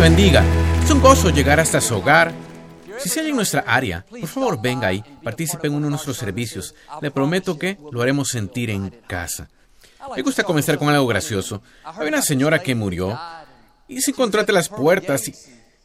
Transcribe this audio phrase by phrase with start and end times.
[0.00, 0.44] bendiga.
[0.82, 2.32] Es un gozo llegar hasta su hogar.
[2.98, 6.16] Si se halla en nuestra área, por favor venga ahí, participe en uno de nuestros
[6.16, 6.74] servicios.
[7.00, 9.48] Le prometo que lo haremos sentir en casa.
[10.14, 11.62] Me gusta comenzar con algo gracioso.
[11.84, 13.18] Había una señora que murió
[13.86, 15.34] y se encontró ante las puertas y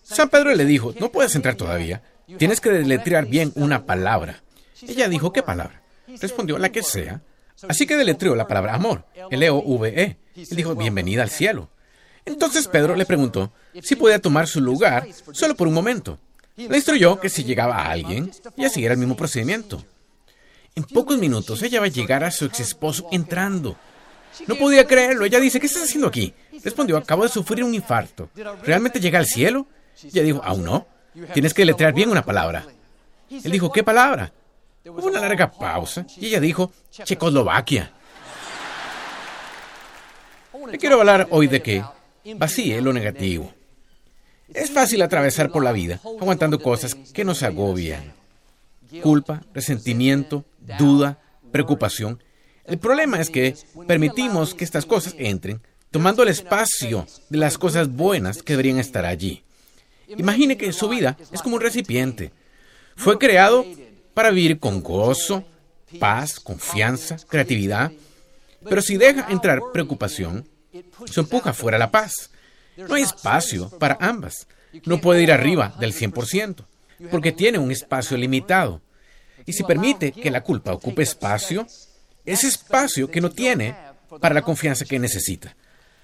[0.04, 2.02] San Pedro le dijo, no puedes entrar todavía.
[2.38, 4.44] Tienes que deletrear bien una palabra.
[4.82, 5.82] Ella dijo, ¿qué palabra?
[6.20, 7.22] Respondió, la que sea.
[7.68, 10.18] Así que deletreó la palabra amor, L-O-V-E.
[10.36, 11.70] Él dijo, bienvenida al cielo.
[12.26, 13.52] Entonces Pedro le preguntó
[13.82, 16.18] si podía tomar su lugar solo por un momento.
[16.56, 19.84] Le instruyó que si llegaba alguien, ella siguiera el mismo procedimiento.
[20.76, 23.76] En pocos minutos ella va a llegar a su ex esposo entrando.
[24.48, 25.26] No podía creerlo.
[25.26, 26.34] Ella dice, ¿qué estás haciendo aquí?
[26.64, 28.30] Respondió, acabo de sufrir un infarto.
[28.64, 29.68] ¿Realmente llega al cielo?
[30.04, 30.88] Ella dijo, aún no.
[31.34, 32.66] Tienes que letrear bien una palabra.
[33.30, 34.32] Él dijo, ¿qué palabra?
[34.86, 37.92] Hubo una larga pausa y ella dijo, Checoslovaquia.
[40.70, 41.84] Le quiero hablar hoy de que
[42.38, 43.54] vacíe lo negativo.
[44.54, 48.14] Es fácil atravesar por la vida aguantando cosas que nos agobian.
[49.02, 50.46] Culpa, resentimiento,
[50.78, 51.20] duda,
[51.52, 52.22] preocupación.
[52.66, 53.56] El problema es que
[53.88, 59.06] permitimos que estas cosas entren, tomando el espacio de las cosas buenas que deberían estar
[59.06, 59.44] allí.
[60.08, 62.32] Imagine que su vida es como un recipiente.
[62.96, 63.66] Fue creado
[64.14, 65.44] para vivir con gozo,
[66.00, 67.92] paz, confianza, creatividad.
[68.68, 70.48] Pero si deja entrar preocupación,
[71.06, 72.32] se empuja fuera la paz.
[72.78, 74.48] No hay espacio para ambas.
[74.86, 76.66] No puede ir arriba del 100%,
[77.12, 78.82] porque tiene un espacio limitado.
[79.46, 81.68] Y si permite que la culpa ocupe espacio,
[82.26, 83.76] ese espacio que no tiene
[84.20, 85.56] para la confianza que necesita.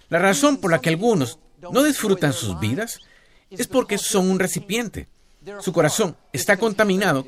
[0.09, 1.39] La razón por la que algunos
[1.71, 2.99] no disfrutan sus vidas
[3.49, 5.07] es porque son un recipiente.
[5.61, 7.25] Su corazón está contaminado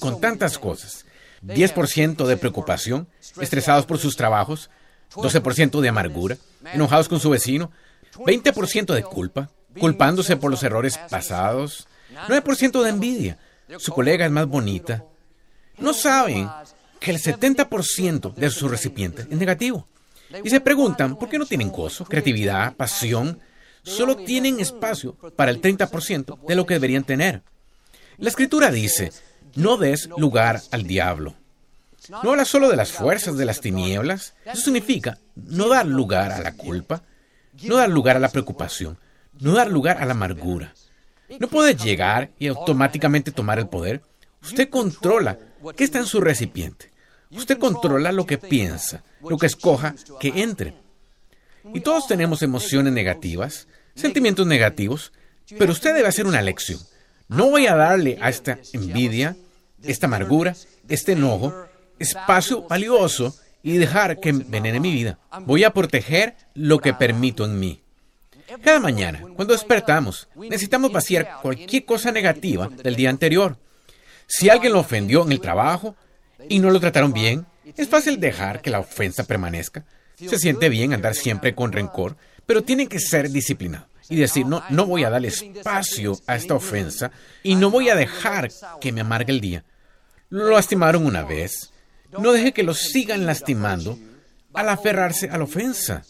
[0.00, 1.06] con tantas cosas.
[1.42, 3.08] 10% de preocupación,
[3.40, 4.70] estresados por sus trabajos,
[5.12, 6.36] 12% de amargura,
[6.72, 7.70] enojados con su vecino,
[8.16, 11.88] 20% de culpa, culpándose por los errores pasados,
[12.28, 13.38] 9% de envidia,
[13.78, 15.04] su colega es más bonita.
[15.78, 16.48] No saben
[17.00, 19.86] que el 70% de su recipiente es negativo.
[20.42, 23.40] Y se preguntan por qué no tienen gozo, creatividad, pasión,
[23.82, 27.42] solo tienen espacio para el 30% de lo que deberían tener.
[28.16, 29.12] La escritura dice,
[29.54, 31.34] no des lugar al diablo.
[32.10, 34.34] No habla solo de las fuerzas de las tinieblas.
[34.44, 37.02] Eso significa no dar lugar a la culpa,
[37.62, 38.98] no dar lugar a la preocupación,
[39.40, 40.74] no dar lugar a la amargura.
[41.38, 44.02] No puede llegar y automáticamente tomar el poder.
[44.42, 45.38] Usted controla
[45.76, 46.90] qué está en su recipiente.
[47.30, 50.74] Usted controla lo que piensa, lo que escoja que entre.
[51.72, 55.12] Y todos tenemos emociones negativas, sentimientos negativos,
[55.58, 56.78] pero usted debe hacer una lección.
[57.28, 59.34] No voy a darle a esta envidia,
[59.82, 60.54] esta amargura,
[60.88, 61.54] este enojo,
[61.98, 65.18] espacio valioso y dejar que envenene mi vida.
[65.40, 67.80] Voy a proteger lo que permito en mí.
[68.62, 73.56] Cada mañana, cuando despertamos, necesitamos vaciar cualquier cosa negativa del día anterior.
[74.26, 75.96] Si alguien lo ofendió en el trabajo
[76.48, 77.46] y no lo trataron bien,
[77.76, 79.84] es fácil dejar que la ofensa permanezca.
[80.16, 82.16] Se siente bien andar siempre con rencor,
[82.46, 86.54] pero tienen que ser disciplinados y decir, no, no voy a darle espacio a esta
[86.54, 87.10] ofensa
[87.42, 88.50] y no voy a dejar
[88.80, 89.64] que me amargue el día.
[90.28, 91.70] Lo lastimaron una vez.
[92.20, 93.98] No deje que lo sigan lastimando
[94.52, 96.02] al aferrarse a la ofensa.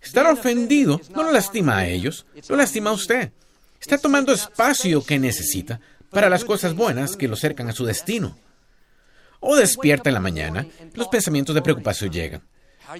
[0.00, 3.32] Estar ofendido no lo lastima a ellos, lo lastima a usted.
[3.80, 5.80] Está tomando espacio que necesita
[6.10, 8.36] para las cosas buenas que lo acercan a su destino.
[9.40, 12.42] O despierta en la mañana, los pensamientos de preocupación llegan.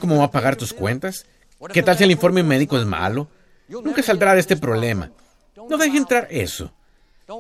[0.01, 1.27] ¿Cómo va a pagar tus cuentas?
[1.73, 3.29] ¿Qué tal si el informe médico es malo?
[3.69, 5.11] Nunca saldrá de este problema.
[5.57, 6.73] No deje entrar eso.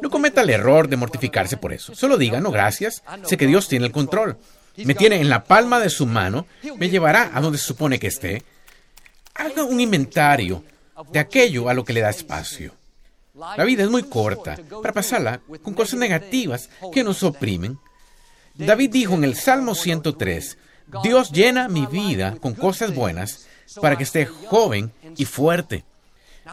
[0.02, 1.94] No cometa el error de mortificarse por eso.
[1.94, 3.02] Solo diga, no, gracias.
[3.24, 4.38] Sé que Dios tiene el control.
[4.78, 6.46] Me tiene en la palma de su mano.
[6.76, 8.42] Me llevará a donde se supone que esté.
[9.34, 10.64] Haga un inventario
[11.12, 12.74] de aquello a lo que le da espacio.
[13.34, 17.78] La vida es muy corta para pasarla con cosas negativas que nos oprimen.
[18.54, 20.56] David dijo en el Salmo 103,
[21.02, 23.46] Dios llena mi vida con cosas buenas
[23.82, 25.84] para que esté joven y fuerte.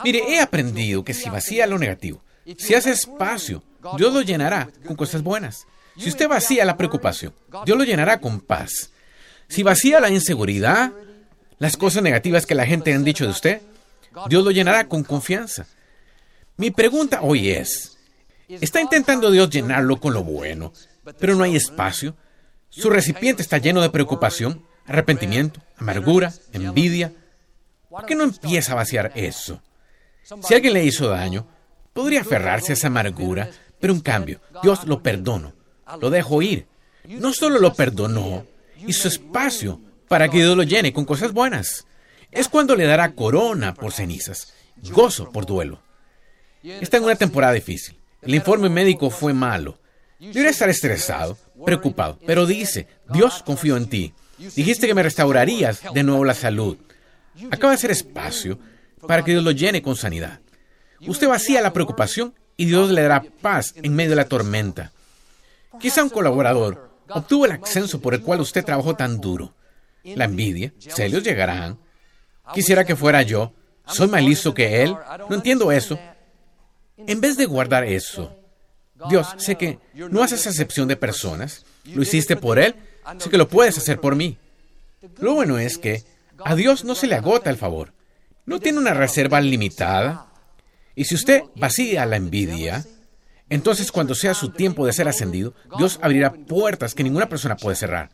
[0.03, 2.21] Mire, he aprendido que si vacía lo negativo,
[2.57, 3.63] si hace espacio,
[3.97, 5.65] Dios lo llenará con cosas buenas.
[5.97, 7.33] Si usted vacía la preocupación,
[7.65, 8.91] Dios lo llenará con paz.
[9.47, 10.91] Si vacía la inseguridad,
[11.59, 13.61] las cosas negativas que la gente han dicho de usted,
[14.27, 15.67] Dios lo llenará con confianza.
[16.57, 17.97] Mi pregunta hoy es,
[18.47, 20.73] ¿está intentando Dios llenarlo con lo bueno,
[21.19, 22.15] pero no hay espacio?
[22.69, 27.13] Su recipiente está lleno de preocupación, arrepentimiento, amargura, envidia.
[27.89, 29.61] ¿Por qué no empieza a vaciar eso?
[30.41, 31.47] Si alguien le hizo daño,
[31.93, 33.49] podría aferrarse a esa amargura,
[33.79, 35.53] pero en cambio, Dios lo perdonó,
[36.00, 36.68] lo dejó ir.
[37.06, 38.45] No solo lo perdonó,
[38.88, 41.85] hizo espacio para que Dios lo llene con cosas buenas.
[42.31, 44.53] Es cuando le dará corona por cenizas,
[44.91, 45.81] gozo por duelo.
[46.63, 47.97] Está en una temporada difícil.
[48.21, 49.80] El informe médico fue malo.
[50.19, 54.13] Debería estar estresado, preocupado, pero dice, Dios confío en ti.
[54.38, 56.77] Dijiste que me restaurarías de nuevo la salud.
[57.51, 58.57] Acaba de hacer espacio
[59.06, 60.39] para que Dios lo llene con sanidad.
[61.06, 64.94] Usted vacía la preocupación y Dios le dará paz en medio de la tormenta.
[65.79, 69.53] Quizá un colaborador obtuvo el ascenso por el cual usted trabajó tan duro.
[70.03, 71.79] La envidia, celos llegarán.
[72.53, 73.53] Quisiera que fuera yo.
[73.85, 74.95] Soy más listo que él.
[75.29, 75.97] No entiendo eso.
[76.97, 78.35] En vez de guardar eso,
[79.09, 81.65] Dios, sé que no haces acepción de personas.
[81.85, 82.75] Lo hiciste por él.
[83.17, 84.37] Sé que lo puedes hacer por mí.
[85.19, 86.03] Lo bueno es que
[86.43, 87.93] a Dios no se le agota el favor.
[88.45, 90.27] No tiene una reserva limitada.
[90.95, 92.85] Y si usted vacía la envidia,
[93.49, 97.75] entonces cuando sea su tiempo de ser ascendido, Dios abrirá puertas que ninguna persona puede
[97.75, 98.09] cerrar.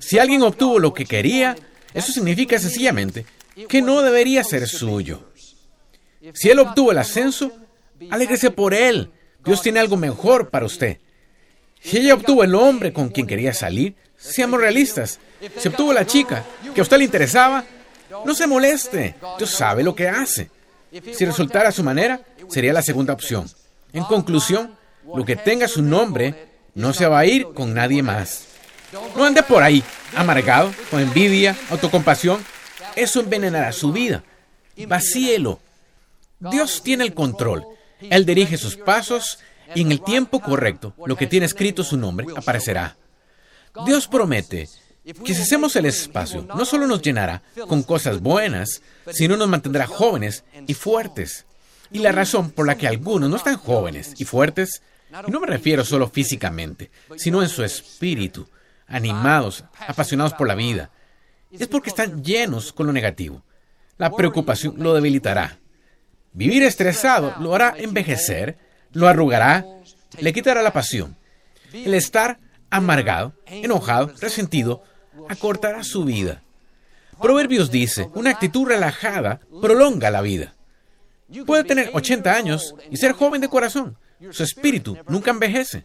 [0.00, 1.56] Si alguien obtuvo lo que quería,
[1.92, 3.26] eso significa sencillamente
[3.68, 5.28] que no debería ser suyo.
[6.32, 7.52] Si él obtuvo el ascenso,
[8.10, 9.10] alégrese por él.
[9.44, 10.98] Dios tiene algo mejor para usted.
[11.80, 15.20] Si ella obtuvo el hombre con quien quería salir, seamos realistas.
[15.58, 16.44] Si obtuvo la chica
[16.74, 17.64] que a usted le interesaba,
[18.24, 19.16] no se moleste.
[19.38, 20.50] Dios sabe lo que hace.
[21.12, 23.46] Si resultara a su manera, sería la segunda opción.
[23.94, 24.76] En conclusión,
[25.14, 28.48] lo que tenga su nombre no se va a ir con nadie más.
[29.16, 29.82] No ande por ahí,
[30.14, 32.44] amargado, con envidia, autocompasión.
[32.96, 34.22] Eso envenenará su vida.
[34.86, 35.60] Vacíelo.
[36.38, 37.64] Dios tiene el control.
[38.00, 39.38] Él dirige sus pasos
[39.74, 42.96] y en el tiempo correcto, lo que tiene escrito su nombre aparecerá.
[43.86, 44.68] Dios promete
[45.24, 48.82] que si hacemos el espacio, no solo nos llenará con cosas buenas,
[49.12, 51.46] sino nos mantendrá jóvenes y fuertes.
[51.94, 54.82] Y la razón por la que algunos no están jóvenes y fuertes,
[55.28, 58.48] y no me refiero solo físicamente, sino en su espíritu,
[58.88, 60.90] animados, apasionados por la vida,
[61.52, 63.44] es porque están llenos con lo negativo.
[63.96, 65.60] La preocupación lo debilitará.
[66.32, 68.58] Vivir estresado lo hará envejecer,
[68.90, 69.64] lo arrugará,
[70.18, 71.16] le quitará la pasión.
[71.72, 74.82] El estar amargado, enojado, resentido,
[75.28, 76.42] acortará su vida.
[77.22, 80.53] Proverbios dice, una actitud relajada prolonga la vida.
[81.46, 83.96] Puede tener 80 años y ser joven de corazón.
[84.30, 85.84] Su espíritu nunca envejece.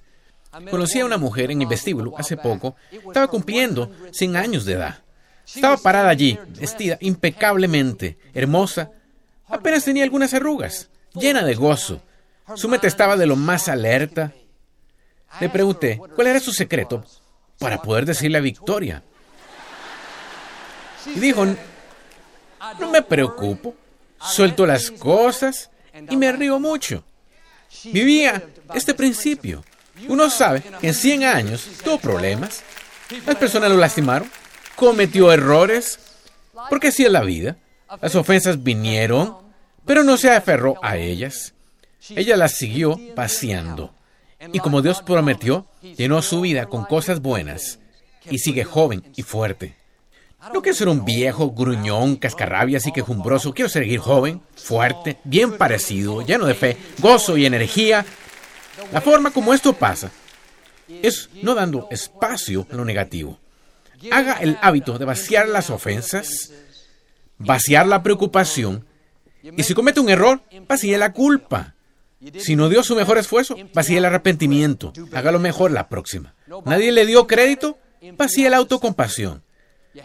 [0.69, 2.75] Conocí a una mujer en el vestíbulo hace poco.
[2.91, 5.03] Estaba cumpliendo 100 años de edad.
[5.45, 8.91] Estaba parada allí, vestida impecablemente, hermosa.
[9.47, 12.01] Apenas tenía algunas arrugas, llena de gozo.
[12.55, 14.33] Su mente estaba de lo más alerta.
[15.39, 17.03] Le pregunté, ¿cuál era su secreto
[17.59, 19.03] para poder decirle victoria?
[21.05, 21.45] Y dijo,
[22.79, 23.75] no me preocupo,
[24.21, 25.69] suelto las cosas
[26.09, 27.03] y me río mucho.
[27.85, 28.43] Vivía
[28.73, 29.63] este principio.
[30.07, 32.63] Uno sabe que en 100 años tuvo problemas,
[33.25, 34.29] las personas lo lastimaron,
[34.75, 35.99] cometió errores,
[36.69, 37.57] porque así es la vida.
[38.01, 39.37] Las ofensas vinieron,
[39.85, 41.53] pero no se aferró a ellas.
[42.09, 43.93] Ella las siguió paseando.
[44.53, 47.79] Y como Dios prometió, llenó su vida con cosas buenas
[48.29, 49.75] y sigue joven y fuerte.
[50.53, 53.53] No quiero ser un viejo, gruñón, cascarrabias y quejumbroso.
[53.53, 58.05] Quiero seguir joven, fuerte, bien parecido, lleno de fe, gozo y energía.
[58.93, 60.11] La forma como esto pasa
[60.87, 63.37] es no dando espacio a lo negativo.
[64.11, 66.53] Haga el hábito de vaciar las ofensas,
[67.37, 68.85] vaciar la preocupación,
[69.43, 71.75] y si comete un error, vacíe la culpa.
[72.37, 74.93] Si no dio su mejor esfuerzo, vacíe el arrepentimiento.
[75.13, 76.33] Hágalo mejor la próxima.
[76.65, 77.77] Nadie le dio crédito,
[78.17, 79.43] vacíe la autocompasión.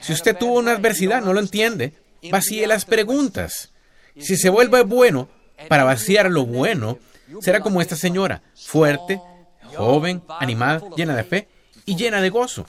[0.00, 1.94] Si usted tuvo una adversidad, no lo entiende,
[2.30, 3.70] vacíe las preguntas.
[4.18, 5.28] Si se vuelve bueno
[5.68, 6.98] para vaciar lo bueno,
[7.40, 9.20] será como esta señora, fuerte,
[9.74, 11.48] joven, animada, llena de fe
[11.84, 12.66] y llena de gozo.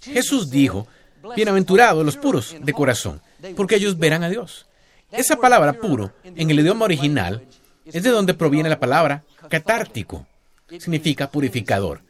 [0.00, 0.86] Jesús dijo,
[1.34, 3.20] bienaventurados los puros de corazón,
[3.56, 4.66] porque ellos verán a Dios.
[5.10, 7.44] Esa palabra puro, en el idioma original,
[7.84, 10.26] es de donde proviene la palabra catártico.
[10.68, 12.02] Significa purificador,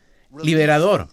[0.43, 1.09] liberador,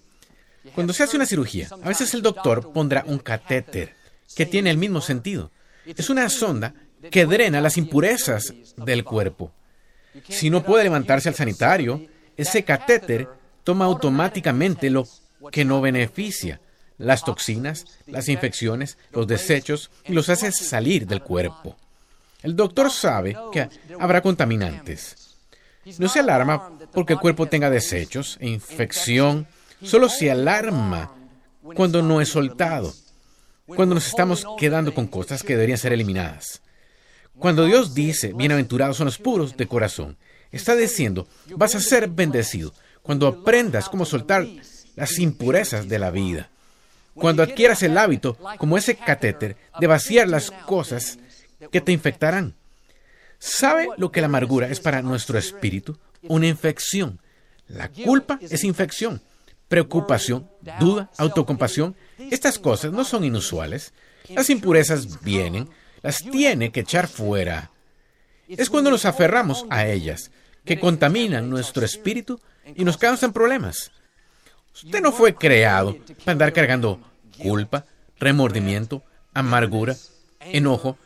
[0.73, 3.95] cuando se hace una cirugía, a veces el doctor pondrá un catéter
[4.35, 5.51] que tiene el mismo sentido.
[5.85, 6.73] Es una sonda
[7.11, 9.51] que drena las impurezas del cuerpo.
[10.29, 12.05] Si no puede levantarse al sanitario,
[12.37, 13.27] ese catéter
[13.63, 15.07] toma automáticamente lo
[15.51, 16.61] que no beneficia,
[16.97, 21.75] las toxinas, las infecciones, los desechos, y los hace salir del cuerpo.
[22.41, 25.37] El doctor sabe que habrá contaminantes.
[25.97, 29.47] No se alarma porque el cuerpo tenga desechos e infección
[29.83, 31.15] solo se alarma
[31.75, 32.93] cuando no es soltado,
[33.65, 36.61] cuando nos estamos quedando con cosas que deberían ser eliminadas.
[37.37, 40.17] Cuando Dios dice, bienaventurados son los puros de corazón,
[40.51, 44.47] está diciendo, vas a ser bendecido cuando aprendas cómo soltar
[44.95, 46.49] las impurezas de la vida.
[47.13, 51.19] Cuando adquieras el hábito, como ese catéter, de vaciar las cosas
[51.71, 52.55] que te infectarán.
[53.37, 55.97] ¿Sabe lo que la amargura es para nuestro espíritu?
[56.23, 57.19] Una infección.
[57.67, 59.21] La culpa es infección.
[59.73, 60.47] Preocupación,
[60.79, 61.95] duda, autocompasión.
[62.29, 63.91] Estas cosas no son inusuales.
[64.29, 65.67] Las impurezas vienen,
[66.03, 67.71] las tiene que echar fuera.
[68.47, 70.29] Es cuando nos aferramos a ellas
[70.63, 72.39] que contaminan nuestro espíritu
[72.75, 73.91] y nos causan problemas.
[74.75, 76.99] Usted no fue creado para andar cargando
[77.41, 77.83] culpa,
[78.19, 79.01] remordimiento,
[79.33, 79.95] amargura,
[80.39, 80.99] enojo,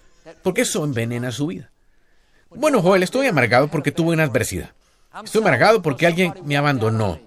[0.44, 1.72] porque eso envenena su vida.
[2.50, 4.74] Bueno, Joel, estoy amargado porque tuve una adversidad.
[5.24, 7.27] Estoy amargado porque alguien me abandonó.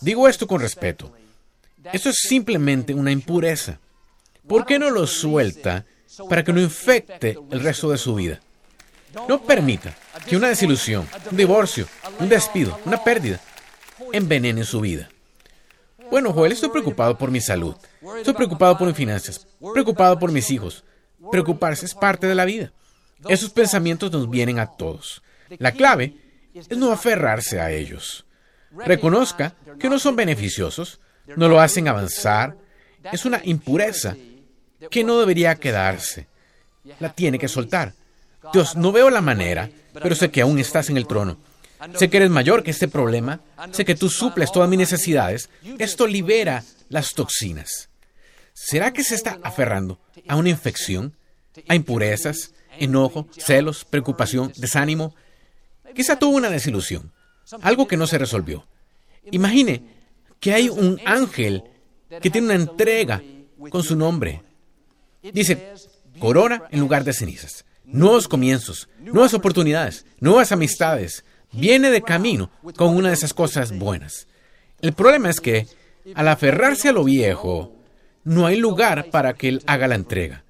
[0.00, 1.12] Digo esto con respeto.
[1.92, 3.78] Esto es simplemente una impureza.
[4.46, 5.84] ¿Por qué no lo suelta
[6.28, 8.40] para que no infecte el resto de su vida?
[9.28, 9.94] No permita
[10.26, 11.86] que una desilusión, un divorcio,
[12.18, 13.40] un despido, una pérdida
[14.12, 15.08] envenene su vida.
[16.10, 17.74] Bueno, Joel, estoy preocupado por mi salud.
[18.18, 19.46] Estoy preocupado por mis finanzas.
[19.72, 20.84] Preocupado por mis hijos.
[21.30, 22.72] Preocuparse es parte de la vida.
[23.28, 25.22] Esos pensamientos nos vienen a todos.
[25.58, 26.16] La clave
[26.54, 28.23] es no aferrarse a ellos.
[28.84, 31.00] Reconozca que no son beneficiosos,
[31.36, 32.56] no lo hacen avanzar.
[33.12, 34.16] Es una impureza
[34.90, 36.26] que no debería quedarse.
[37.00, 37.94] La tiene que soltar.
[38.52, 41.38] Dios, no veo la manera, pero sé que aún estás en el trono.
[41.94, 43.40] Sé que eres mayor que este problema.
[43.72, 45.50] Sé que tú suples todas mis necesidades.
[45.78, 47.88] Esto libera las toxinas.
[48.52, 51.16] ¿Será que se está aferrando a una infección,
[51.68, 55.14] a impurezas, enojo, celos, preocupación, desánimo?
[55.94, 57.12] Quizá tuvo una desilusión,
[57.62, 58.66] algo que no se resolvió.
[59.30, 59.82] Imagine
[60.40, 61.62] que hay un ángel
[62.20, 63.22] que tiene una entrega
[63.70, 64.42] con su nombre.
[65.22, 65.72] Dice,
[66.18, 71.24] corona en lugar de cenizas nuevos comienzos, nuevas oportunidades, nuevas amistades.
[71.52, 74.26] Viene de camino con una de esas cosas buenas.
[74.80, 75.68] El problema es que,
[76.14, 77.76] al aferrarse a lo viejo,
[78.24, 80.44] no hay lugar para que Él haga la entrega.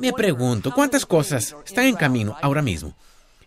[0.00, 2.96] Me pregunto, ¿cuántas cosas están en camino ahora mismo?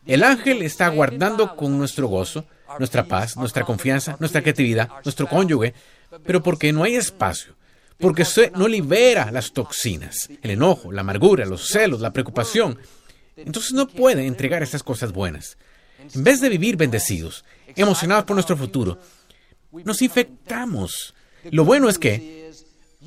[0.06, 2.46] El ángel está guardando con nuestro gozo,
[2.80, 5.74] nuestra paz, nuestra confianza, nuestra creatividad, nuestro cónyuge,
[6.26, 7.56] pero porque no hay espacio
[8.04, 12.78] porque no libera las toxinas, el enojo, la amargura, los celos, la preocupación.
[13.38, 15.58] Entonces no puede entregar estas cosas buenas.
[16.14, 17.46] En vez de vivir bendecidos,
[17.76, 19.00] emocionados por nuestro futuro,
[19.72, 21.16] nos infectamos.
[21.50, 22.52] Lo bueno es que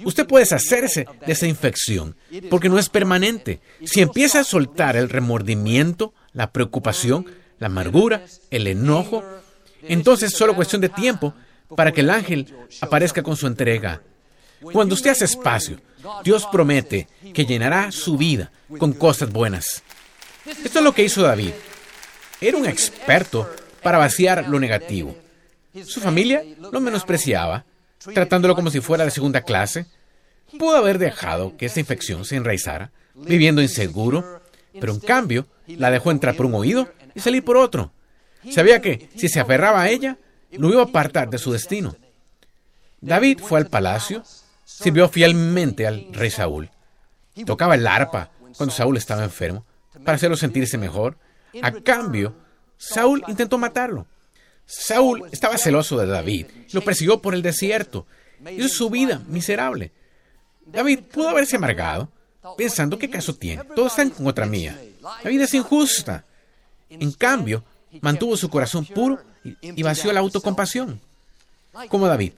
[0.03, 2.17] usted puede deshacerse de esa infección,
[2.49, 3.61] porque no es permanente.
[3.85, 7.27] Si empieza a soltar el remordimiento, la preocupación,
[7.59, 9.25] la amargura, el enojo,
[9.83, 11.35] entonces es solo cuestión de tiempo
[11.75, 14.03] para que el ángel aparezca con su entrega
[14.61, 15.81] cuando usted hace espacio,
[16.25, 19.83] Dios promete que llenará su vida con cosas buenas.
[20.47, 21.53] Esto es lo que hizo David.
[22.41, 23.51] Era un experto
[23.83, 25.17] para vaciar lo negativo.
[25.85, 27.65] Su familia lo menospreciaba,
[28.15, 29.87] tratándolo como si fuera de segunda clase.
[30.59, 34.41] Pudo haber dejado que esta infección se enraizara, viviendo inseguro,
[34.81, 37.93] pero en cambio la dejó entrar por un oído y salir por otro.
[38.51, 40.19] Sabía que si se aferraba a ella,
[40.53, 41.97] lo iba a apartar de su destino.
[43.01, 44.23] David fue al palacio
[44.67, 46.71] Sirvió fielmente al rey Saúl.
[47.47, 49.65] Tocaba el arpa cuando Saúl estaba enfermo
[50.05, 51.17] para hacerlo sentirse mejor.
[51.63, 52.35] A cambio,
[52.77, 54.09] Saúl intentó matarlo.
[54.67, 58.09] Saúl estaba celoso de David, lo persiguió por el desierto.
[58.51, 59.93] Hizo su vida miserable.
[60.67, 62.11] David pudo haberse amargado,
[62.59, 63.63] pensando qué caso tiene.
[63.77, 64.77] Todos están con otra mía.
[65.23, 66.25] La vida es injusta.
[66.89, 67.65] En cambio,
[68.01, 71.01] mantuvo su corazón puro y vació la autocompasión.
[71.89, 72.33] Como David,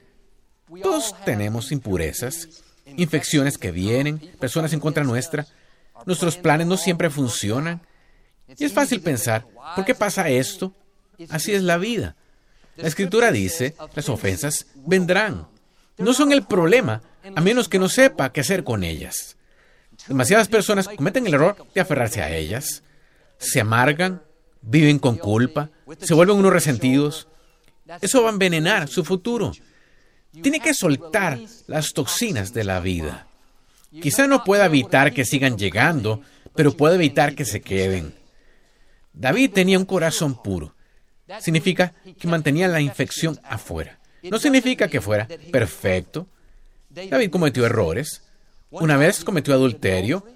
[0.82, 2.62] todos tenemos impurezas,
[2.96, 5.46] infecciones que vienen, personas en contra nuestra.
[6.06, 7.80] Nuestros planes no siempre funcionan.
[8.56, 10.72] Y es fácil pensar, ¿por qué pasa esto?
[11.28, 12.16] Así es la vida.
[12.76, 15.48] La escritura dice, las ofensas vendrán.
[15.96, 17.02] No son el problema,
[17.34, 19.36] a menos que no sepa qué hacer con ellas.
[20.08, 22.82] Demasiadas personas cometen el error de aferrarse a ellas,
[23.38, 24.22] se amargan,
[24.62, 27.28] viven con culpa, se vuelven unos resentidos.
[28.00, 29.52] Eso va a envenenar su futuro.
[30.42, 33.26] Tiene que soltar las toxinas de la vida.
[33.90, 36.22] Quizá no pueda evitar que sigan llegando,
[36.54, 38.14] pero puede evitar que se queden.
[39.12, 40.74] David tenía un corazón puro.
[41.40, 43.98] Significa que mantenía la infección afuera.
[44.22, 46.26] No significa que fuera perfecto.
[46.90, 48.22] David cometió errores.
[48.70, 50.26] Una vez cometió adulterio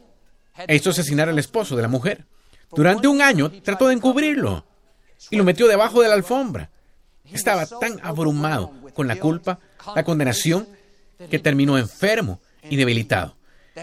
[0.66, 2.24] e hizo asesinar al esposo de la mujer.
[2.70, 4.64] Durante un año trató de encubrirlo
[5.30, 6.70] y lo metió debajo de la alfombra.
[7.32, 9.58] Estaba tan abrumado con la culpa,
[9.94, 10.66] la condenación,
[11.30, 13.36] que terminó enfermo y debilitado.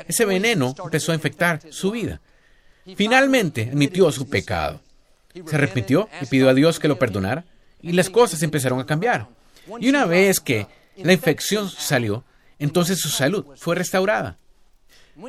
[0.07, 2.19] Ese veneno empezó a infectar su vida.
[2.95, 4.81] Finalmente admitió su pecado.
[5.45, 7.45] Se arrepintió y pidió a Dios que lo perdonara
[7.81, 9.27] y las cosas empezaron a cambiar.
[9.79, 12.23] Y una vez que la infección salió,
[12.59, 14.37] entonces su salud fue restaurada.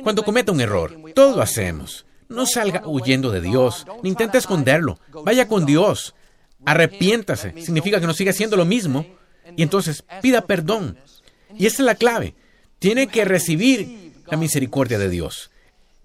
[0.03, 2.05] Cuando cometa un error, todos lo hacemos.
[2.29, 4.99] No salga huyendo de Dios, ni intente esconderlo.
[5.25, 6.15] Vaya con Dios.
[6.65, 7.53] Arrepiéntase.
[7.61, 9.05] Significa que no siga haciendo lo mismo.
[9.57, 10.97] Y entonces pida perdón.
[11.57, 12.35] Y esa es la clave.
[12.79, 15.51] Tiene que recibir la misericordia de Dios.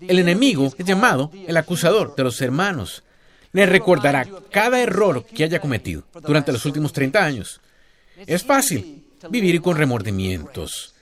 [0.00, 3.04] El enemigo es llamado el acusador de los hermanos.
[3.52, 7.60] Le recordará cada error que haya cometido durante los últimos 30 años.
[8.26, 10.94] Es fácil vivir con remordimientos,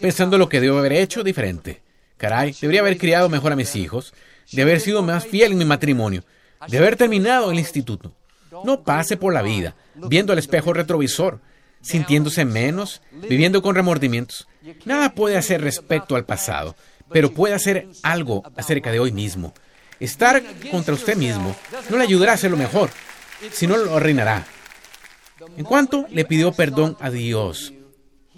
[0.00, 1.82] pensando lo que debo haber hecho diferente.
[2.16, 4.14] Caray, debería haber criado mejor a mis hijos,
[4.52, 6.22] de haber sido más fiel en mi matrimonio,
[6.68, 8.14] de haber terminado el instituto.
[8.64, 11.40] No pase por la vida viendo el espejo retrovisor,
[11.80, 14.48] sintiéndose menos, viviendo con remordimientos.
[14.84, 16.76] Nada puede hacer respecto al pasado,
[17.10, 19.52] pero puede hacer algo acerca de hoy mismo.
[20.00, 21.54] Estar contra usted mismo
[21.90, 22.90] no le ayudará a hacerlo mejor,
[23.52, 24.46] sino lo arruinará.
[25.56, 27.72] En cuanto le pidió perdón a Dios,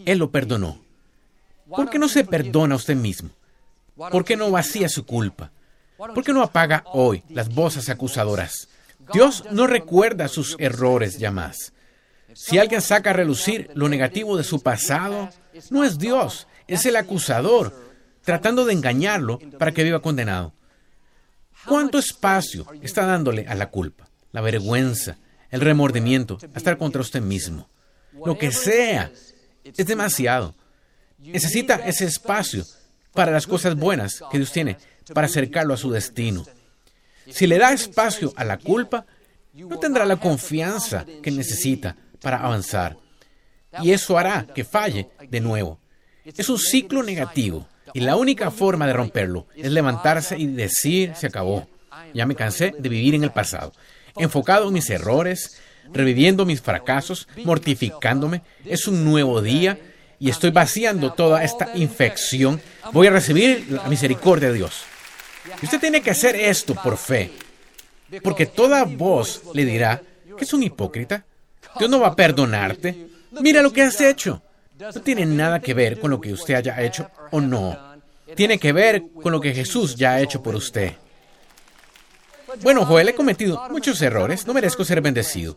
[0.05, 0.86] Él lo perdonó.
[1.69, 3.31] ¿Por qué no se perdona a usted mismo?
[3.97, 5.51] ¿Por qué no vacía su culpa?
[5.97, 8.69] ¿Por qué no apaga hoy las voces acusadoras?
[9.13, 11.73] Dios no recuerda sus errores ya más.
[12.35, 15.31] Si alguien saca a relucir lo negativo de su pasado,
[15.71, 17.75] no es Dios, es el acusador,
[18.23, 20.53] tratando de engañarlo para que viva condenado.
[21.65, 25.17] ¿Cuánto espacio está dándole a la culpa, la vergüenza,
[25.51, 27.71] el remordimiento, a estar contra usted mismo?
[28.25, 29.11] Lo que sea,
[29.65, 30.55] es demasiado.
[31.19, 32.65] Necesita ese espacio
[33.13, 34.77] para las cosas buenas que Dios tiene
[35.13, 36.45] para acercarlo a su destino.
[37.31, 39.07] Si le da espacio a la culpa,
[39.55, 42.97] no tendrá la confianza que necesita para avanzar.
[43.83, 45.81] Y eso hará que falle de nuevo.
[46.25, 51.27] Es un ciclo negativo y la única forma de romperlo es levantarse y decir se
[51.27, 51.69] acabó.
[52.15, 53.73] Ya me cansé de vivir en el pasado,
[54.17, 55.61] enfocado en mis errores,
[55.93, 58.43] reviviendo mis fracasos, mortificándome.
[58.65, 59.79] Es un nuevo día
[60.19, 62.61] y estoy vaciando toda esta infección.
[62.93, 64.83] Voy a recibir la misericordia de Dios.
[65.63, 67.31] Y usted tiene que hacer esto por fe,
[68.23, 70.03] porque toda voz le dirá
[70.37, 71.25] que es un hipócrita.
[71.79, 73.09] Dios no va a perdonarte.
[73.41, 74.43] Mira lo que has hecho.
[74.79, 77.97] No tiene nada que ver con lo que usted haya hecho o no.
[78.35, 80.93] Tiene que ver con lo que Jesús ya ha hecho por usted.
[82.63, 84.47] Bueno, Joel, he cometido muchos errores.
[84.47, 85.57] No merezco ser bendecido.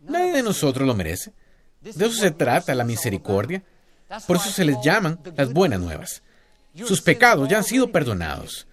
[0.00, 1.32] Nadie de nosotros lo merece.
[1.82, 3.62] De eso se trata la misericordia.
[4.26, 6.22] Por eso se les llaman las buenas nuevas.
[6.84, 8.66] Sus pecados ya han sido perdonados.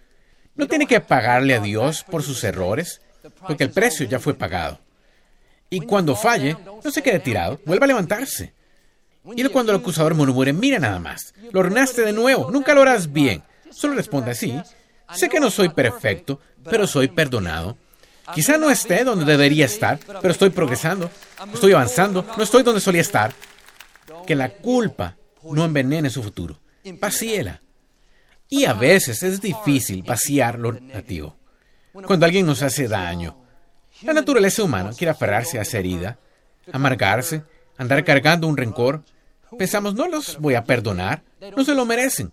[0.55, 3.01] No tiene que pagarle a Dios por sus errores,
[3.47, 4.79] porque el precio ya fue pagado.
[5.69, 8.53] Y cuando falle, no se quede tirado, vuelva a levantarse.
[9.35, 13.11] Y cuando el acusador murmure, mira nada más, lo ordenaste de nuevo, nunca lo harás
[13.11, 13.43] bien.
[13.69, 14.59] Solo responde así,
[15.13, 17.77] sé que no soy perfecto, pero soy perdonado.
[18.33, 21.09] Quizá no esté donde debería estar, pero estoy progresando,
[21.53, 23.33] estoy avanzando, no estoy donde solía estar.
[24.25, 26.59] Que la culpa no envenene su futuro.
[26.99, 27.61] Vacíela.
[28.49, 31.35] Y a veces es difícil vaciar lo negativo.
[31.91, 33.37] Cuando alguien nos hace daño,
[34.01, 36.17] la naturaleza humana quiere aferrarse a esa herida,
[36.71, 37.43] amargarse,
[37.77, 39.03] andar cargando un rencor.
[39.57, 41.23] Pensamos, no los voy a perdonar,
[41.55, 42.31] no se lo merecen.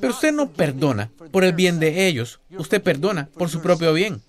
[0.00, 4.22] Pero usted no perdona por el bien de ellos, usted perdona por su propio bien.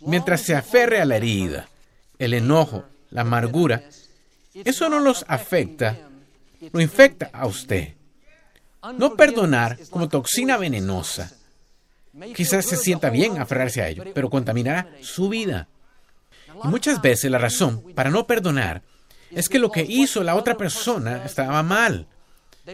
[0.00, 1.68] Mientras se aferre a la herida,
[2.18, 3.82] el enojo, la amargura,
[4.54, 5.98] eso no los afecta,
[6.72, 7.94] lo infecta a usted.
[8.98, 11.32] No perdonar como toxina venenosa.
[12.34, 15.68] Quizás se sienta bien aferrarse a ello, pero contaminará su vida.
[16.64, 18.82] Y muchas veces la razón para no perdonar
[19.30, 22.06] es que lo que hizo la otra persona estaba mal.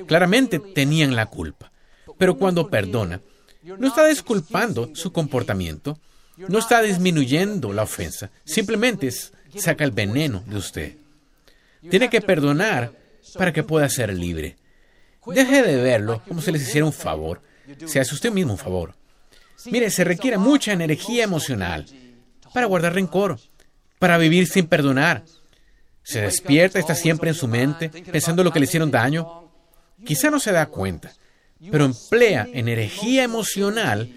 [0.06, 1.70] Claramente tenían la culpa.
[2.16, 3.20] Pero cuando perdona,
[3.62, 5.98] no está disculpando su comportamiento,
[6.46, 9.10] no está disminuyendo la ofensa, simplemente
[9.56, 10.96] saca el veneno de usted.
[11.90, 12.92] Tiene que perdonar
[13.34, 14.56] para que pueda ser libre.
[15.26, 17.42] Deje de verlo como si les hiciera un favor.
[17.86, 18.94] Se hace usted mismo un favor.
[19.66, 21.84] Mire, se requiere mucha energía emocional
[22.54, 23.38] para guardar rencor,
[23.98, 25.24] para vivir sin perdonar.
[26.02, 29.50] Se despierta, está siempre en su mente, pensando lo que le hicieron daño.
[30.04, 31.12] Quizá no se da cuenta,
[31.70, 34.08] pero emplea energía emocional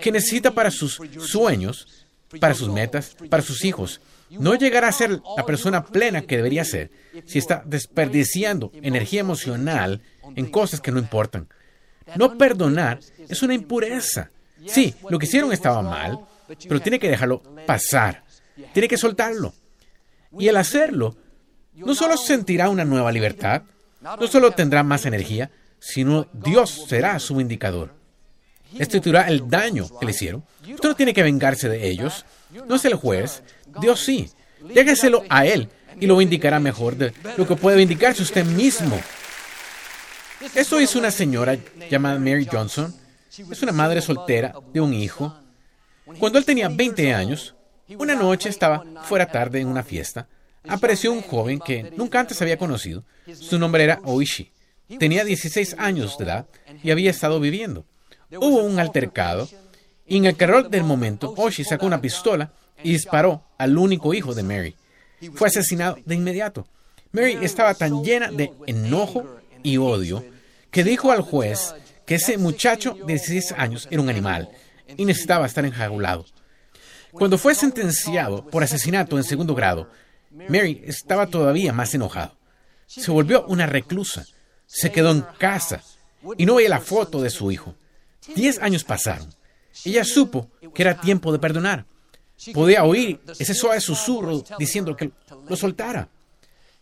[0.00, 2.06] que necesita para sus sueños,
[2.40, 4.00] para sus metas, para sus hijos.
[4.30, 6.90] No llegará a ser la persona plena que debería ser
[7.26, 10.00] si está desperdiciando energía emocional
[10.34, 11.48] en cosas que no importan.
[12.16, 14.30] No perdonar es una impureza.
[14.66, 16.18] Sí, lo que hicieron estaba mal,
[16.68, 18.24] pero tiene que dejarlo pasar.
[18.72, 19.54] Tiene que soltarlo.
[20.38, 21.16] Y al hacerlo,
[21.74, 23.62] no solo sentirá una nueva libertad,
[24.00, 28.01] no solo tendrá más energía, sino Dios será su indicador.
[28.78, 30.44] Estructurará el daño que le hicieron.
[30.60, 32.24] Usted no tiene que vengarse de ellos.
[32.68, 33.42] No es el juez.
[33.80, 34.28] Dios sí.
[34.74, 35.68] Déjeselo a Él
[36.00, 38.98] y lo indicará mejor de lo que puede indicarse usted mismo.
[40.54, 41.56] Esto es una señora
[41.90, 42.94] llamada Mary Johnson.
[43.50, 45.34] Es una madre soltera de un hijo.
[46.18, 47.54] Cuando él tenía 20 años,
[47.96, 50.28] una noche estaba fuera tarde en una fiesta.
[50.68, 53.04] Apareció un joven que nunca antes había conocido.
[53.34, 54.52] Su nombre era Oishi.
[54.98, 56.46] Tenía 16 años de edad
[56.82, 57.86] y había estado viviendo.
[58.38, 59.48] Hubo un altercado
[60.06, 64.34] y en el calor del momento, Oishi sacó una pistola y disparó al único hijo
[64.34, 64.76] de Mary.
[65.34, 66.66] Fue asesinado de inmediato.
[67.12, 69.26] Mary estaba tan llena de enojo
[69.62, 70.24] y odio
[70.70, 71.74] que dijo al juez
[72.06, 74.48] que ese muchacho de 16 años era un animal
[74.96, 76.24] y necesitaba estar enjaulado.
[77.12, 79.88] Cuando fue sentenciado por asesinato en segundo grado,
[80.48, 82.36] Mary estaba todavía más enojado.
[82.86, 84.26] Se volvió una reclusa,
[84.66, 85.82] se quedó en casa
[86.38, 87.74] y no veía la foto de su hijo.
[88.34, 89.28] Diez años pasaron.
[89.84, 91.86] Ella supo que era tiempo de perdonar.
[92.52, 95.10] Podía oír ese suave susurro diciendo que
[95.48, 96.08] lo soltara.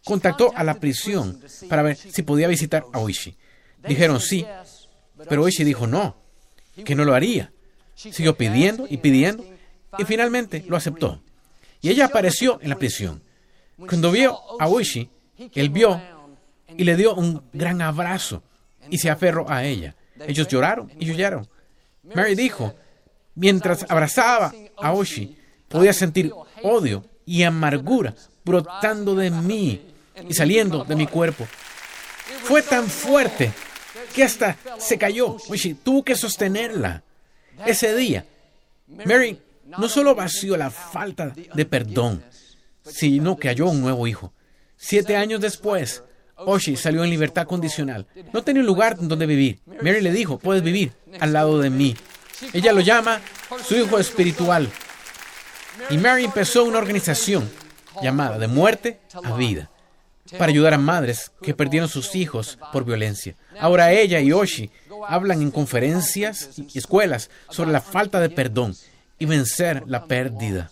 [0.04, 3.36] Contactó a la prisión para ver si podía visitar a Oishi.
[3.86, 4.46] Dijeron sí,
[5.28, 6.16] pero Oishi dijo no,
[6.84, 7.52] que no lo haría.
[7.94, 9.44] Siguió pidiendo y pidiendo
[9.98, 11.22] y finalmente lo aceptó.
[11.82, 13.22] Y ella apareció en la prisión.
[13.76, 15.10] Cuando vio a Oishi,
[15.54, 16.00] él vio
[16.76, 18.42] y le dio un gran abrazo
[18.88, 19.94] y se aferró a ella.
[20.26, 21.48] Ellos lloraron y lloraron.
[22.14, 22.74] Mary dijo,
[23.34, 25.36] mientras abrazaba a Oishi,
[25.68, 29.80] podía sentir odio y amargura brotando de mí
[30.28, 31.46] y saliendo de mi cuerpo.
[32.42, 33.52] Fue tan fuerte
[34.14, 35.36] que hasta se cayó.
[35.48, 37.02] Oishi tuvo que sostenerla.
[37.66, 38.24] Ese día,
[38.86, 42.24] Mary no solo vació la falta de perdón,
[42.84, 44.32] sino que halló un nuevo hijo.
[44.76, 46.02] Siete años después,
[46.46, 48.06] Oshi salió en libertad condicional.
[48.32, 49.60] No tenía un lugar donde vivir.
[49.82, 51.96] Mary le dijo, puedes vivir al lado de mí.
[52.52, 53.20] Ella lo llama
[53.64, 54.68] su hijo espiritual.
[55.90, 57.48] Y Mary empezó una organización
[58.02, 59.70] llamada De Muerte a Vida
[60.38, 63.34] para ayudar a madres que perdieron sus hijos por violencia.
[63.58, 64.70] Ahora ella y Oshi
[65.08, 68.74] hablan en conferencias y escuelas sobre la falta de perdón
[69.18, 70.70] y vencer la pérdida.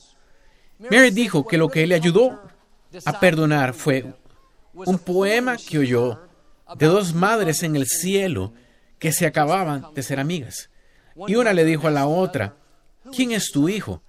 [0.91, 2.41] Mary dijo que lo que le ayudó
[3.05, 4.15] a perdonar fue
[4.87, 6.21] un poema que oyó
[6.77, 8.53] de dos madres en el cielo
[8.99, 10.71] que se acababan de ser amigas.
[11.27, 12.57] Y una le dijo a la otra,
[13.13, 14.03] ¿quién es tu hijo?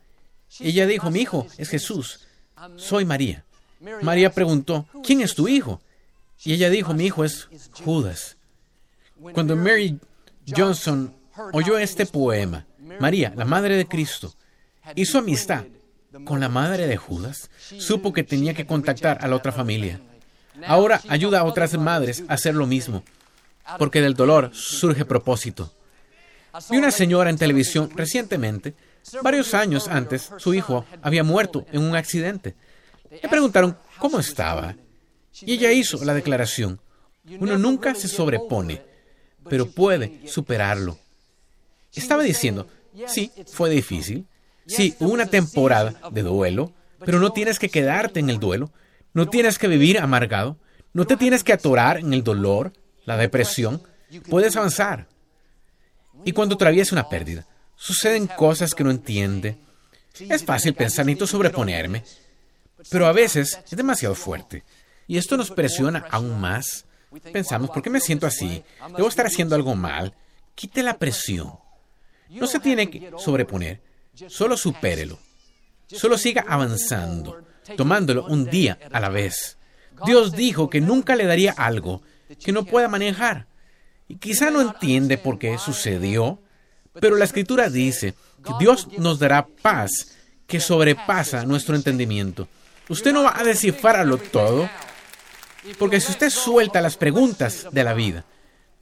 [0.59, 2.27] Ella dijo, mi hijo es Jesús,
[2.75, 3.45] soy María.
[4.01, 5.81] María preguntó, ¿quién es tu hijo?
[6.43, 7.47] Y ella dijo, mi hijo es
[7.83, 8.37] Judas.
[9.33, 9.99] Cuando Mary
[10.47, 11.13] Johnson
[11.53, 12.65] oyó este poema,
[12.99, 14.33] María, la madre de Cristo,
[14.95, 15.65] hizo amistad
[16.25, 20.01] con la madre de Judas, supo que tenía que contactar a la otra familia.
[20.67, 23.03] Ahora ayuda a otras madres a hacer lo mismo,
[23.77, 25.73] porque del dolor surge propósito.
[26.69, 28.73] Vi una señora en televisión recientemente,
[29.21, 32.55] varios años antes, su hijo había muerto en un accidente.
[33.11, 34.75] Le preguntaron cómo estaba
[35.41, 36.79] y ella hizo la declaración,
[37.39, 38.81] uno nunca se sobrepone,
[39.47, 40.97] pero puede superarlo.
[41.93, 42.67] Estaba diciendo,
[43.07, 44.25] sí, fue difícil,
[44.65, 46.73] sí, hubo una temporada de duelo,
[47.05, 48.71] pero no tienes que quedarte en el duelo,
[49.13, 50.57] no tienes que vivir amargado,
[50.93, 52.73] no te tienes que atorar en el dolor,
[53.05, 53.81] la depresión,
[54.29, 55.07] puedes avanzar.
[56.25, 59.57] Y cuando atraviesa una pérdida, suceden cosas que no entiende.
[60.19, 62.03] Es fácil pensar, necesito sobreponerme,
[62.89, 64.63] pero a veces es demasiado fuerte.
[65.07, 66.85] Y esto nos presiona aún más.
[67.31, 68.63] Pensamos, ¿por qué me siento así?
[68.95, 70.13] Debo estar haciendo algo mal.
[70.55, 71.53] Quite la presión.
[72.29, 73.81] No se tiene que sobreponer,
[74.27, 75.17] solo supérelo.
[75.87, 77.41] Solo siga avanzando
[77.77, 79.57] tomándolo un día a la vez.
[80.05, 82.01] Dios dijo que nunca le daría algo
[82.43, 83.47] que no pueda manejar.
[84.07, 86.41] Y quizá no entiende por qué sucedió,
[86.99, 90.15] pero la escritura dice que Dios nos dará paz
[90.47, 92.47] que sobrepasa nuestro entendimiento.
[92.89, 94.67] Usted no va a descifrarlo todo,
[95.77, 98.25] porque si usted suelta las preguntas de la vida,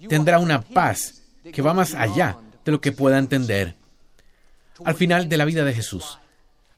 [0.07, 3.75] tendrá una paz que va más allá de lo que pueda entender.
[4.85, 6.19] Al final de la vida de Jesús,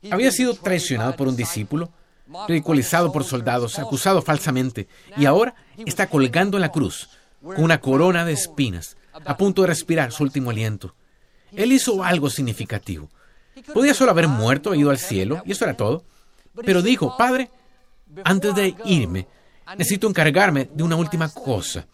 [0.09, 1.91] había sido traicionado por un discípulo,
[2.47, 4.87] ridiculizado por soldados, acusado falsamente,
[5.17, 7.09] y ahora está colgando en la cruz,
[7.41, 10.95] con una corona de espinas, a punto de respirar su último aliento.
[11.51, 13.09] Él hizo algo significativo.
[13.73, 16.03] Podía solo haber muerto e ido al cielo, y eso era todo.
[16.63, 17.49] Pero dijo, Padre,
[18.23, 19.27] antes de irme,
[19.77, 21.87] necesito encargarme de una última cosa.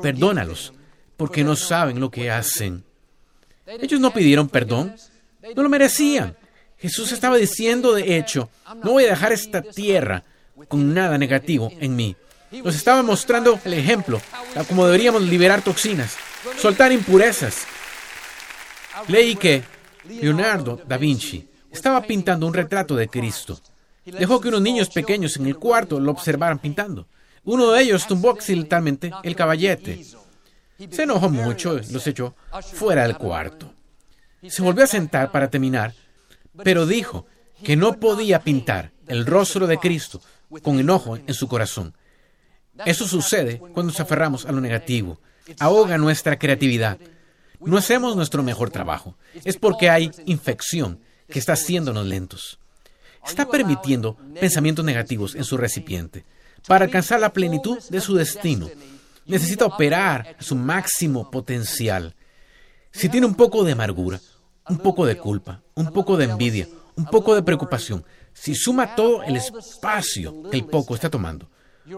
[0.00, 0.72] Perdónalos,
[1.16, 2.84] porque no saben lo que hacen.
[3.66, 4.94] Ellos no pidieron perdón,
[5.54, 6.36] no lo merecían.
[6.80, 8.48] Jesús estaba diciendo, de hecho,
[8.82, 10.24] no voy a dejar esta tierra
[10.68, 12.16] con nada negativo en mí.
[12.64, 14.20] Nos estaba mostrando el ejemplo
[14.54, 16.16] de cómo deberíamos liberar toxinas,
[16.58, 17.66] soltar impurezas.
[19.08, 19.62] Leí que
[20.08, 23.60] Leonardo da Vinci estaba pintando un retrato de Cristo.
[24.04, 27.06] Dejó que unos niños pequeños en el cuarto lo observaran pintando.
[27.44, 30.04] Uno de ellos tumbó accidentalmente el caballete.
[30.90, 32.34] Se enojó mucho los echó
[32.72, 33.72] fuera del cuarto.
[34.48, 35.94] Se volvió a sentar para terminar
[36.64, 37.26] pero dijo
[37.62, 40.20] que no podía pintar el rostro de Cristo
[40.62, 41.94] con enojo en su corazón.
[42.84, 45.20] Eso sucede cuando nos aferramos a lo negativo,
[45.58, 46.98] ahoga nuestra creatividad.
[47.60, 49.16] No hacemos nuestro mejor trabajo.
[49.44, 52.58] Es porque hay infección que está haciéndonos lentos.
[53.26, 56.24] Está permitiendo pensamientos negativos en su recipiente.
[56.66, 58.68] Para alcanzar la plenitud de su destino,
[59.26, 62.14] necesita operar a su máximo potencial.
[62.92, 64.20] Si tiene un poco de amargura,
[64.68, 69.22] un poco de culpa, un poco de envidia, un poco de preocupación, si suma todo
[69.22, 71.48] el espacio que el poco está tomando,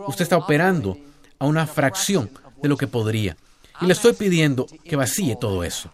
[0.07, 0.97] usted está operando
[1.38, 2.31] a una fracción
[2.62, 3.37] de lo que podría.
[3.81, 5.90] Y le estoy pidiendo que vacíe todo eso.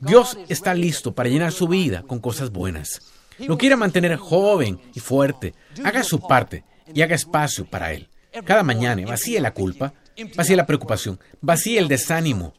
[0.00, 3.00] Dios está listo para llenar su vida con cosas buenas.
[3.38, 5.54] Lo quiere mantener joven y fuerte.
[5.84, 8.08] Haga su parte y haga espacio para Él.
[8.44, 9.94] Cada mañana vacíe la culpa,
[10.36, 12.54] vacíe la preocupación, vacíe el desánimo.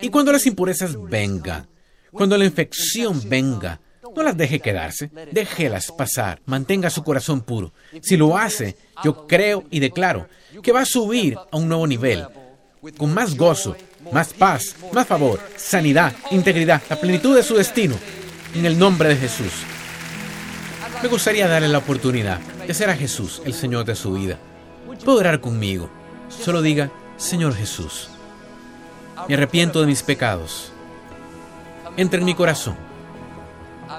[0.00, 1.66] Y cuando las impurezas vengan,
[2.12, 3.80] cuando la infección venga,
[4.14, 7.72] no las deje quedarse, déjelas pasar, mantenga su corazón puro.
[8.00, 10.28] Si lo hace, yo creo y declaro
[10.62, 12.26] que va a subir a un nuevo nivel,
[12.96, 13.76] con más gozo,
[14.12, 17.96] más paz, más favor, sanidad, integridad, la plenitud de su destino,
[18.54, 19.52] en el nombre de Jesús.
[21.02, 24.38] Me gustaría darle la oportunidad de ser a Jesús el Señor de su vida.
[25.04, 25.88] Puedo orar conmigo.
[26.28, 28.08] Solo diga, Señor Jesús,
[29.28, 30.72] me arrepiento de mis pecados.
[31.96, 32.87] Entra en mi corazón.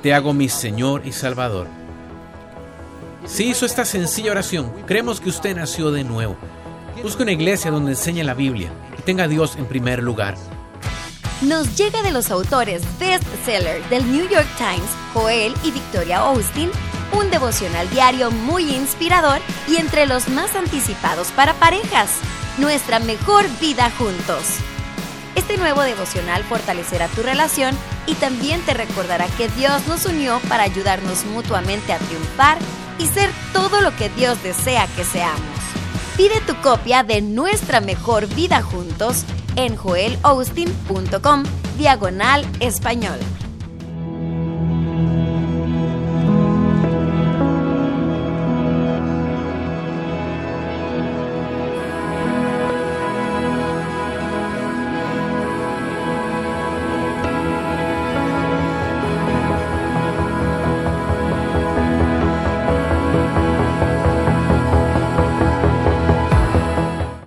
[0.01, 1.67] Te hago mi Señor y Salvador.
[3.25, 6.37] Si hizo esta sencilla oración, creemos que usted nació de nuevo.
[7.03, 10.35] Busque una iglesia donde enseñe la Biblia y tenga a Dios en primer lugar.
[11.41, 16.69] Nos llega de los autores bestseller del New York Times, Joel y Victoria Austin,
[17.17, 22.09] un devocional diario muy inspirador y entre los más anticipados para parejas.
[22.57, 24.43] Nuestra mejor vida juntos.
[25.35, 27.75] Este nuevo devocional fortalecerá tu relación
[28.09, 32.57] y también te recordará que Dios nos unió para ayudarnos mutuamente a triunfar
[32.97, 35.39] y ser todo lo que Dios desea que seamos.
[36.17, 41.43] Pide tu copia de Nuestra Mejor Vida Juntos en joelaustin.com
[41.77, 43.19] diagonal español.